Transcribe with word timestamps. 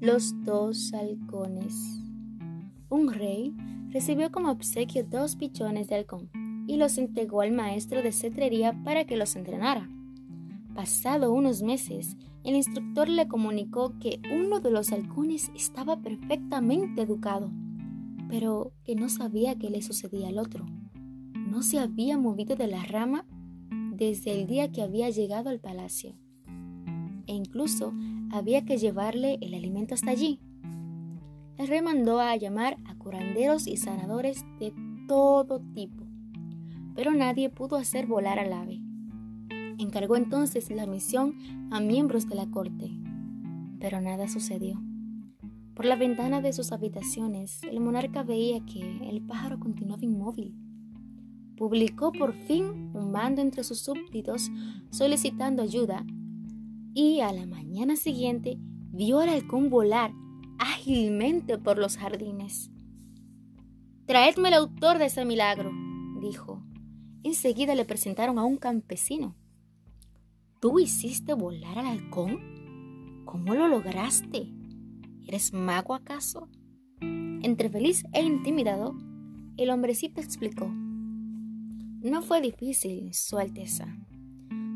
Los 0.00 0.32
dos 0.44 0.92
halcones. 0.94 1.74
Un 2.88 3.12
rey 3.12 3.52
recibió 3.90 4.30
como 4.30 4.52
obsequio 4.52 5.02
dos 5.02 5.34
pichones 5.34 5.88
de 5.88 5.96
halcón 5.96 6.30
y 6.68 6.76
los 6.76 6.98
entregó 6.98 7.40
al 7.40 7.50
maestro 7.50 8.00
de 8.00 8.12
cetrería 8.12 8.80
para 8.84 9.06
que 9.06 9.16
los 9.16 9.34
entrenara. 9.34 9.90
Pasado 10.72 11.32
unos 11.32 11.64
meses, 11.64 12.16
el 12.44 12.54
instructor 12.54 13.08
le 13.08 13.26
comunicó 13.26 13.98
que 13.98 14.20
uno 14.32 14.60
de 14.60 14.70
los 14.70 14.92
halcones 14.92 15.50
estaba 15.56 16.00
perfectamente 16.00 17.02
educado, 17.02 17.50
pero 18.28 18.70
que 18.84 18.94
no 18.94 19.08
sabía 19.08 19.58
qué 19.58 19.68
le 19.68 19.82
sucedía 19.82 20.28
al 20.28 20.38
otro. 20.38 20.64
No 21.34 21.60
se 21.62 21.80
había 21.80 22.16
movido 22.16 22.54
de 22.54 22.68
la 22.68 22.84
rama 22.84 23.26
desde 23.96 24.30
el 24.40 24.46
día 24.46 24.70
que 24.70 24.82
había 24.82 25.10
llegado 25.10 25.50
al 25.50 25.58
palacio. 25.58 26.14
E 27.28 27.34
incluso 27.34 27.92
había 28.32 28.64
que 28.64 28.78
llevarle 28.78 29.38
el 29.42 29.54
alimento 29.54 29.94
hasta 29.94 30.10
allí. 30.10 30.40
El 31.58 31.68
rey 31.68 31.82
mandó 31.82 32.20
a 32.20 32.34
llamar 32.36 32.78
a 32.86 32.94
curanderos 32.94 33.66
y 33.66 33.76
sanadores 33.76 34.44
de 34.58 34.72
todo 35.06 35.60
tipo, 35.74 36.04
pero 36.94 37.12
nadie 37.12 37.50
pudo 37.50 37.76
hacer 37.76 38.06
volar 38.06 38.38
al 38.38 38.52
ave. 38.52 38.80
Encargó 39.78 40.16
entonces 40.16 40.70
la 40.70 40.86
misión 40.86 41.34
a 41.70 41.80
miembros 41.80 42.28
de 42.28 42.34
la 42.34 42.50
corte, 42.50 42.90
pero 43.78 44.00
nada 44.00 44.28
sucedió. 44.28 44.80
Por 45.74 45.84
la 45.84 45.96
ventana 45.96 46.40
de 46.40 46.52
sus 46.52 46.72
habitaciones, 46.72 47.62
el 47.62 47.78
monarca 47.80 48.22
veía 48.22 48.64
que 48.64 48.80
el 49.08 49.20
pájaro 49.22 49.60
continuaba 49.60 50.04
inmóvil. 50.04 50.54
Publicó 51.56 52.10
por 52.12 52.34
fin 52.46 52.90
un 52.94 53.12
mando 53.12 53.42
entre 53.42 53.62
sus 53.64 53.80
súbditos 53.80 54.50
solicitando 54.90 55.62
ayuda 55.62 56.04
y 56.94 57.20
a 57.20 57.32
la 57.32 57.46
mañana 57.46 57.96
siguiente 57.96 58.58
vio 58.92 59.20
al 59.20 59.28
halcón 59.28 59.70
volar 59.70 60.12
ágilmente 60.58 61.58
por 61.58 61.78
los 61.78 61.96
jardines. 61.96 62.70
Traedme 64.06 64.48
el 64.48 64.54
autor 64.54 64.98
de 64.98 65.06
ese 65.06 65.24
milagro, 65.24 65.70
dijo. 66.20 66.62
Enseguida 67.22 67.74
le 67.74 67.84
presentaron 67.84 68.38
a 68.38 68.44
un 68.44 68.56
campesino. 68.56 69.36
¿Tú 70.60 70.78
hiciste 70.78 71.34
volar 71.34 71.78
al 71.78 71.86
halcón? 71.86 73.22
¿Cómo 73.24 73.54
lo 73.54 73.68
lograste? 73.68 74.48
¿Eres 75.26 75.52
mago 75.52 75.94
acaso? 75.94 76.48
Entre 77.00 77.68
feliz 77.68 78.04
e 78.12 78.22
intimidado, 78.22 78.96
el 79.56 79.70
hombrecito 79.70 80.20
explicó. 80.20 80.68
No 80.68 82.22
fue 82.22 82.40
difícil, 82.40 83.12
Su 83.12 83.38
Alteza. 83.38 83.86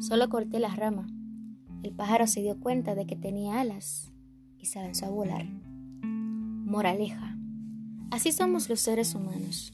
Solo 0.00 0.28
corté 0.28 0.58
la 0.58 0.74
rama. 0.74 1.06
El 1.82 1.92
pájaro 1.92 2.26
se 2.26 2.42
dio 2.42 2.60
cuenta 2.60 2.94
de 2.94 3.06
que 3.06 3.16
tenía 3.16 3.60
alas 3.60 4.12
y 4.58 4.66
se 4.66 4.80
lanzó 4.80 5.06
a 5.06 5.10
volar. 5.10 5.46
Moraleja. 6.02 7.38
Así 8.10 8.32
somos 8.32 8.68
los 8.68 8.80
seres 8.80 9.14
humanos. 9.14 9.72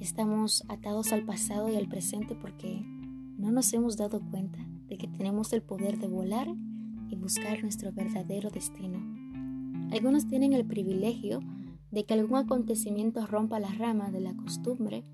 Estamos 0.00 0.64
atados 0.68 1.12
al 1.12 1.24
pasado 1.24 1.68
y 1.68 1.76
al 1.76 1.88
presente 1.88 2.34
porque 2.34 2.82
no 3.36 3.50
nos 3.50 3.72
hemos 3.74 3.96
dado 3.96 4.20
cuenta 4.30 4.58
de 4.88 4.96
que 4.96 5.06
tenemos 5.06 5.52
el 5.52 5.62
poder 5.62 5.98
de 5.98 6.06
volar 6.06 6.48
y 7.10 7.16
buscar 7.16 7.62
nuestro 7.62 7.92
verdadero 7.92 8.48
destino. 8.50 8.98
Algunos 9.92 10.26
tienen 10.26 10.54
el 10.54 10.64
privilegio 10.66 11.40
de 11.90 12.04
que 12.04 12.14
algún 12.14 12.36
acontecimiento 12.36 13.26
rompa 13.26 13.60
la 13.60 13.72
rama 13.72 14.10
de 14.10 14.20
la 14.20 14.34
costumbre 14.34 15.04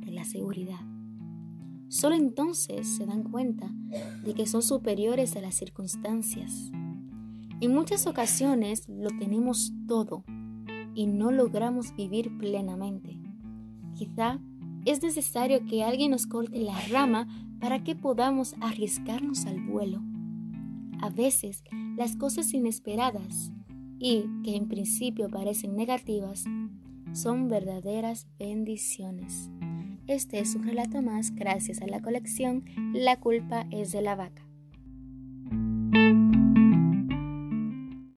de 0.00 0.12
la 0.12 0.24
seguridad. 0.24 0.93
Solo 1.94 2.16
entonces 2.16 2.88
se 2.88 3.06
dan 3.06 3.22
cuenta 3.22 3.70
de 4.24 4.34
que 4.34 4.48
son 4.48 4.62
superiores 4.62 5.36
a 5.36 5.40
las 5.40 5.54
circunstancias. 5.54 6.72
En 7.60 7.72
muchas 7.72 8.08
ocasiones 8.08 8.88
lo 8.88 9.10
tenemos 9.10 9.72
todo 9.86 10.24
y 10.96 11.06
no 11.06 11.30
logramos 11.30 11.94
vivir 11.94 12.36
plenamente. 12.36 13.16
Quizá 13.94 14.40
es 14.84 15.04
necesario 15.04 15.64
que 15.66 15.84
alguien 15.84 16.10
nos 16.10 16.26
corte 16.26 16.58
la 16.58 16.76
rama 16.88 17.28
para 17.60 17.84
que 17.84 17.94
podamos 17.94 18.56
arriesgarnos 18.60 19.46
al 19.46 19.60
vuelo. 19.60 20.02
A 21.00 21.10
veces 21.10 21.62
las 21.96 22.16
cosas 22.16 22.52
inesperadas 22.54 23.52
y 24.00 24.24
que 24.42 24.56
en 24.56 24.66
principio 24.66 25.28
parecen 25.30 25.76
negativas 25.76 26.42
son 27.12 27.48
verdaderas 27.48 28.26
bendiciones. 28.36 29.48
Este 30.06 30.38
es 30.38 30.54
un 30.54 30.64
relato 30.64 31.00
más 31.00 31.34
gracias 31.34 31.80
a 31.80 31.86
la 31.86 32.02
colección 32.02 32.64
La 32.92 33.16
culpa 33.16 33.66
es 33.70 33.90
de 33.90 34.02
la 34.02 34.14
vaca. 34.14 34.43